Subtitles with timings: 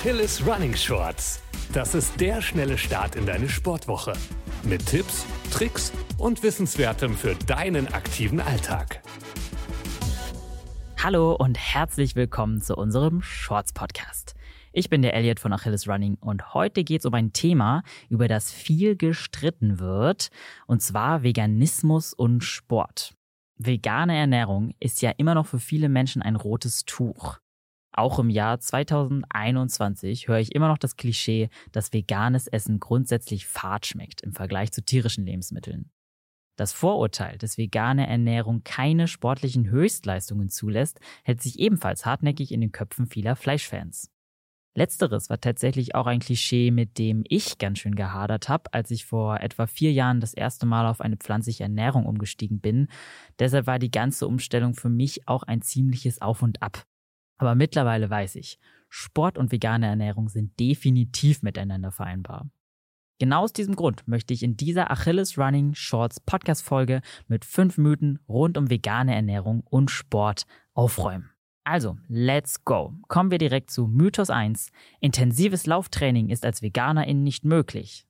[0.00, 1.42] Achilles Running Shorts.
[1.74, 4.14] Das ist der schnelle Start in deine Sportwoche.
[4.62, 9.02] Mit Tipps, Tricks und Wissenswertem für deinen aktiven Alltag.
[11.02, 14.34] Hallo und herzlich willkommen zu unserem Shorts Podcast.
[14.72, 18.26] Ich bin der Elliot von Achilles Running und heute geht es um ein Thema, über
[18.26, 20.30] das viel gestritten wird,
[20.66, 23.12] und zwar Veganismus und Sport.
[23.58, 27.39] Vegane Ernährung ist ja immer noch für viele Menschen ein rotes Tuch.
[27.92, 33.86] Auch im Jahr 2021 höre ich immer noch das Klischee, dass veganes Essen grundsätzlich fad
[33.86, 35.90] schmeckt im Vergleich zu tierischen Lebensmitteln.
[36.56, 42.70] Das Vorurteil, dass vegane Ernährung keine sportlichen Höchstleistungen zulässt, hält sich ebenfalls hartnäckig in den
[42.70, 44.10] Köpfen vieler Fleischfans.
[44.76, 49.04] Letzteres war tatsächlich auch ein Klischee, mit dem ich ganz schön gehadert habe, als ich
[49.04, 52.86] vor etwa vier Jahren das erste Mal auf eine pflanzliche Ernährung umgestiegen bin.
[53.40, 56.84] Deshalb war die ganze Umstellung für mich auch ein ziemliches Auf und Ab.
[57.40, 58.58] Aber mittlerweile weiß ich,
[58.90, 62.50] Sport und vegane Ernährung sind definitiv miteinander vereinbar.
[63.18, 67.78] Genau aus diesem Grund möchte ich in dieser Achilles Running Shorts Podcast Folge mit fünf
[67.78, 71.30] Mythen rund um vegane Ernährung und Sport aufräumen.
[71.64, 72.92] Also, let's go.
[73.08, 74.70] Kommen wir direkt zu Mythos 1.
[75.00, 78.06] Intensives Lauftraining ist als VeganerInnen nicht möglich.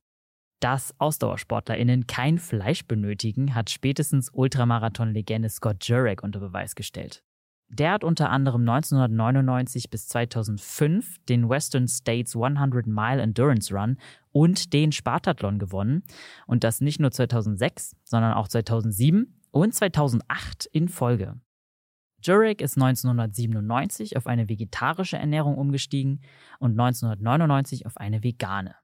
[0.59, 7.23] Dass AusdauersportlerInnen kein Fleisch benötigen, hat spätestens Ultramarathon-Legende Scott Jurek unter Beweis gestellt.
[7.71, 13.97] Der hat unter anderem 1999 bis 2005 den Western States 100 Mile Endurance Run
[14.33, 16.03] und den Spartathlon gewonnen.
[16.47, 21.41] Und das nicht nur 2006, sondern auch 2007 und 2008 in Folge.
[22.23, 26.21] Jurek ist 1997 auf eine vegetarische Ernährung umgestiegen
[26.59, 28.75] und 1999 auf eine vegane.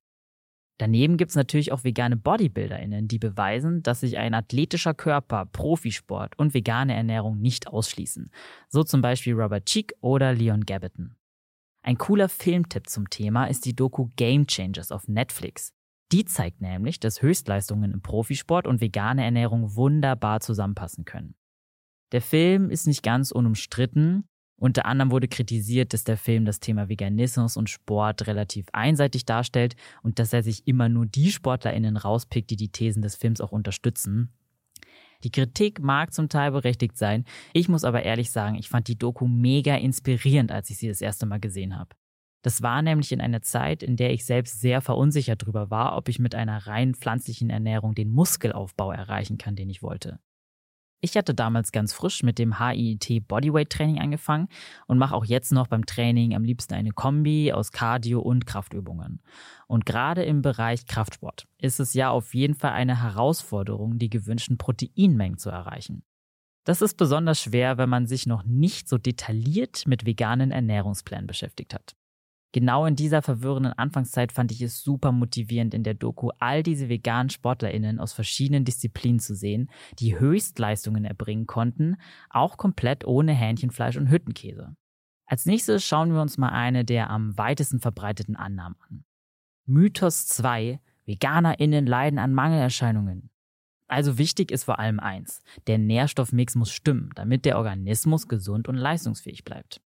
[0.79, 6.53] Daneben gibt's natürlich auch vegane BodybuilderInnen, die beweisen, dass sich ein athletischer Körper, Profisport und
[6.53, 8.31] vegane Ernährung nicht ausschließen.
[8.69, 11.17] So zum Beispiel Robert Cheek oder Leon Gabbiton.
[11.83, 15.73] Ein cooler Filmtipp zum Thema ist die Doku Game Changers auf Netflix.
[16.13, 21.35] Die zeigt nämlich, dass Höchstleistungen im Profisport und vegane Ernährung wunderbar zusammenpassen können.
[22.13, 26.89] Der Film ist nicht ganz unumstritten, unter anderem wurde kritisiert, dass der Film das Thema
[26.89, 32.51] Veganismus und Sport relativ einseitig darstellt und dass er sich immer nur die SportlerInnen rauspickt,
[32.51, 34.33] die die Thesen des Films auch unterstützen.
[35.25, 37.25] Die Kritik mag zum Teil berechtigt sein.
[37.53, 41.01] Ich muss aber ehrlich sagen, ich fand die Doku mega inspirierend, als ich sie das
[41.01, 41.91] erste Mal gesehen habe.
[42.43, 46.09] Das war nämlich in einer Zeit, in der ich selbst sehr verunsichert darüber war, ob
[46.09, 50.21] ich mit einer rein pflanzlichen Ernährung den Muskelaufbau erreichen kann, den ich wollte.
[51.07, 54.49] Ich hatte damals ganz frisch mit dem HIIT Bodyweight Training angefangen
[54.89, 59.23] und mache auch jetzt noch beim Training am liebsten eine Kombi aus Cardio und Kraftübungen.
[59.69, 64.59] Und gerade im Bereich Kraftsport ist es ja auf jeden Fall eine Herausforderung, die gewünschten
[64.59, 66.03] Proteinmengen zu erreichen.
[66.65, 71.73] Das ist besonders schwer, wenn man sich noch nicht so detailliert mit veganen Ernährungsplänen beschäftigt
[71.73, 71.95] hat.
[72.57, 76.89] Genau in dieser verwirrenden Anfangszeit fand ich es super motivierend, in der Doku all diese
[76.89, 79.69] veganen SportlerInnen aus verschiedenen Disziplinen zu sehen,
[79.99, 81.99] die Höchstleistungen erbringen konnten,
[82.31, 84.75] auch komplett ohne Hähnchenfleisch und Hüttenkäse.
[85.27, 89.05] Als nächstes schauen wir uns mal eine der am weitesten verbreiteten Annahmen an.
[89.67, 90.81] Mythos 2.
[91.05, 93.29] VeganerInnen leiden an Mangelerscheinungen.
[93.87, 95.43] Also wichtig ist vor allem eins.
[95.67, 99.83] Der Nährstoffmix muss stimmen, damit der Organismus gesund und leistungsfähig bleibt.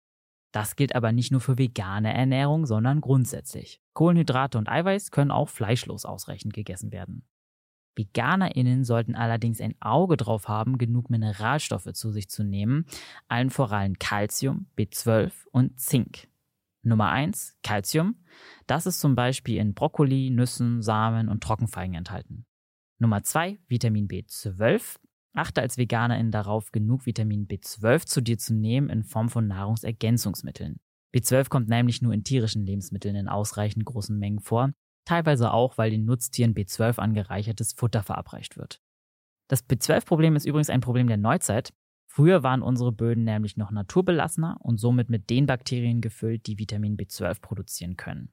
[0.57, 3.83] Das gilt aber nicht nur für vegane Ernährung, sondern grundsätzlich.
[3.93, 7.27] Kohlenhydrate und Eiweiß können auch fleischlos ausreichend gegessen werden.
[7.95, 12.87] VeganerInnen sollten allerdings ein Auge drauf haben, genug Mineralstoffe zu sich zu nehmen,
[13.29, 16.27] allen voran Calcium, B12 und Zink.
[16.81, 18.25] Nummer eins Calcium.
[18.67, 22.47] Das ist zum Beispiel in Brokkoli, Nüssen, Samen und Trockenfeigen enthalten.
[22.99, 24.97] Nummer zwei Vitamin B12.
[25.37, 30.81] Achte als Veganerin darauf, genug Vitamin B12 zu dir zu nehmen in Form von Nahrungsergänzungsmitteln.
[31.15, 34.73] B12 kommt nämlich nur in tierischen Lebensmitteln in ausreichend großen Mengen vor,
[35.05, 38.81] teilweise auch, weil den Nutztieren B12 angereichertes Futter verabreicht wird.
[39.49, 41.73] Das B12-Problem ist übrigens ein Problem der Neuzeit.
[42.07, 46.97] Früher waren unsere Böden nämlich noch naturbelassener und somit mit den Bakterien gefüllt, die Vitamin
[46.97, 48.33] B12 produzieren können.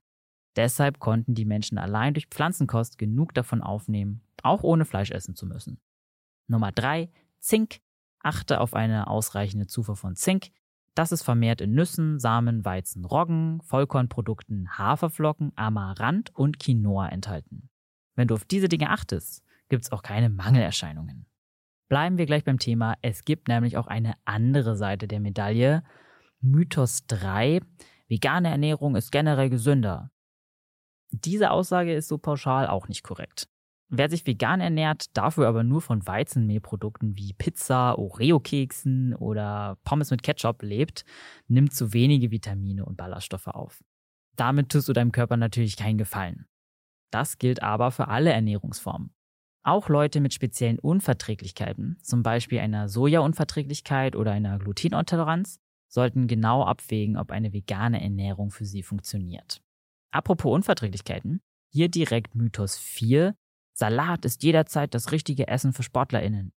[0.56, 5.46] Deshalb konnten die Menschen allein durch Pflanzenkost genug davon aufnehmen, auch ohne Fleisch essen zu
[5.46, 5.80] müssen.
[6.48, 7.10] Nummer drei,
[7.40, 7.80] Zink.
[8.20, 10.52] Achte auf eine ausreichende Zufuhr von Zink.
[10.96, 17.70] Das ist vermehrt in Nüssen, Samen, Weizen, Roggen, Vollkornprodukten, Haferflocken, Amaranth und Quinoa enthalten.
[18.16, 21.26] Wenn du auf diese Dinge achtest, gibt's auch keine Mangelerscheinungen.
[21.90, 22.96] Bleiben wir gleich beim Thema.
[23.02, 25.84] Es gibt nämlich auch eine andere Seite der Medaille.
[26.40, 27.62] Mythos 3.
[28.08, 30.12] Vegane Ernährung ist generell gesünder.
[31.12, 33.48] Diese Aussage ist so pauschal auch nicht korrekt.
[33.96, 40.24] Wer sich vegan ernährt, dafür aber nur von Weizenmehlprodukten wie Pizza, Oreo-Keksen oder Pommes mit
[40.24, 41.06] Ketchup lebt,
[41.48, 43.84] nimmt zu wenige Vitamine und Ballaststoffe auf.
[44.36, 46.48] Damit tust du deinem Körper natürlich keinen Gefallen.
[47.12, 49.14] Das gilt aber für alle Ernährungsformen.
[49.62, 57.16] Auch Leute mit speziellen Unverträglichkeiten, zum Beispiel einer Sojaunverträglichkeit oder einer Glutenintoleranz, sollten genau abwägen,
[57.16, 59.62] ob eine vegane Ernährung für sie funktioniert.
[60.10, 61.42] Apropos Unverträglichkeiten,
[61.72, 63.36] hier direkt Mythos 4.
[63.74, 66.54] Salat ist jederzeit das richtige Essen für SportlerInnen.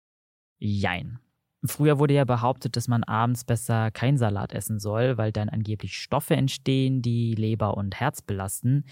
[0.58, 1.20] Jein.
[1.64, 5.98] Früher wurde ja behauptet, dass man abends besser kein Salat essen soll, weil dann angeblich
[5.98, 8.86] Stoffe entstehen, die Leber und Herz belasten.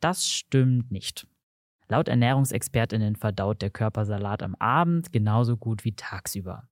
[0.00, 1.26] Das stimmt nicht.
[1.88, 6.68] Laut Ernährungsexpertinnen verdaut der Körper Salat am Abend genauso gut wie tagsüber.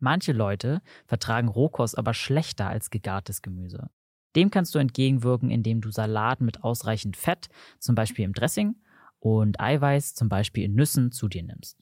[0.00, 3.90] Manche Leute vertragen Rohkost aber schlechter als gegartes Gemüse.
[4.34, 7.48] Dem kannst du entgegenwirken, indem du Salat mit ausreichend Fett,
[7.78, 8.76] zum Beispiel im Dressing,
[9.20, 11.78] und Eiweiß, zum Beispiel in Nüssen, zu dir nimmst.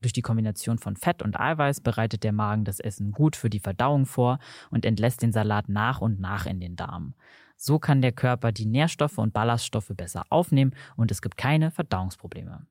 [0.00, 3.58] Durch die Kombination von Fett und Eiweiß bereitet der Magen das Essen gut für die
[3.58, 4.38] Verdauung vor
[4.70, 7.14] und entlässt den Salat nach und nach in den Darm.
[7.56, 12.66] So kann der Körper die Nährstoffe und Ballaststoffe besser aufnehmen und es gibt keine Verdauungsprobleme.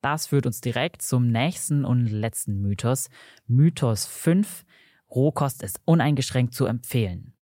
[0.00, 3.10] Das führt uns direkt zum nächsten und letzten Mythos.
[3.46, 4.64] Mythos 5.
[5.10, 7.33] Rohkost ist uneingeschränkt zu empfehlen.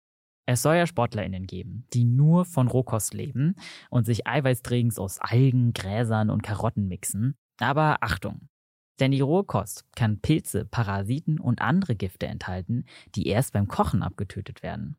[0.51, 3.55] Es soll ja SportlerInnen geben, die nur von Rohkost leben
[3.89, 7.35] und sich Eiweißdrinks aus Algen, Gräsern und Karotten mixen.
[7.61, 8.49] Aber Achtung!
[8.99, 12.83] Denn die Rohkost kann Pilze, Parasiten und andere Gifte enthalten,
[13.15, 14.97] die erst beim Kochen abgetötet werden.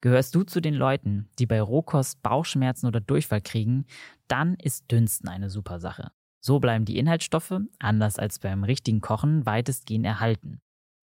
[0.00, 3.86] Gehörst du zu den Leuten, die bei Rohkost Bauchschmerzen oder Durchfall kriegen,
[4.26, 6.10] dann ist Dünsten eine super Sache.
[6.40, 10.58] So bleiben die Inhaltsstoffe, anders als beim richtigen Kochen, weitestgehend erhalten.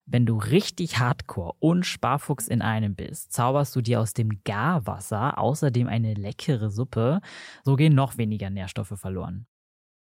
[0.08, 5.36] Wenn du richtig Hardcore und Sparfuchs in einem bist, zauberst du dir aus dem Garwasser
[5.36, 7.20] außerdem eine leckere Suppe,
[7.64, 9.48] so gehen noch weniger Nährstoffe verloren.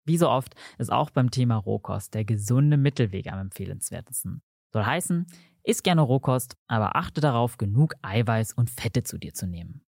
[0.05, 4.41] Wie so oft ist auch beim Thema Rohkost der gesunde Mittelweg am empfehlenswertesten.
[4.71, 5.27] Soll heißen,
[5.63, 9.83] iss gerne Rohkost, aber achte darauf, genug Eiweiß und Fette zu dir zu nehmen.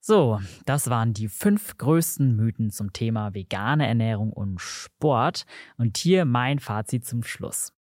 [0.00, 5.46] So, das waren die fünf größten Mythen zum Thema vegane Ernährung und Sport.
[5.76, 7.72] Und hier mein Fazit zum Schluss.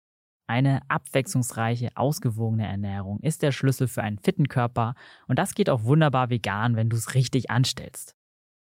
[0.50, 4.97] Eine abwechslungsreiche, ausgewogene Ernährung ist der Schlüssel für einen fitten Körper
[5.29, 8.17] und das geht auch wunderbar vegan, wenn du es richtig anstellst.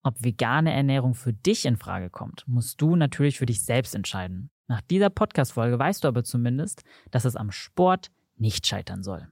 [0.02, 4.50] Ob vegane Ernährung für dich in Frage kommt, musst du natürlich für dich selbst entscheiden.
[4.66, 6.82] Nach dieser Podcast-Folge weißt du aber zumindest,
[7.12, 9.28] dass es am Sport nicht scheitern soll.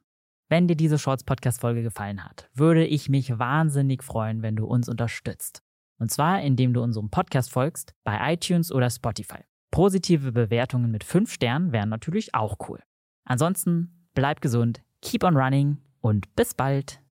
[0.48, 5.64] Wenn dir diese Shorts-Podcast-Folge gefallen hat, würde ich mich wahnsinnig freuen, wenn du uns unterstützt.
[5.98, 9.40] Und zwar, indem du unserem Podcast folgst bei iTunes oder Spotify.
[9.76, 12.80] Positive Bewertungen mit 5 Sternen wären natürlich auch cool.
[13.26, 17.02] Ansonsten bleib gesund, keep on running und bis bald.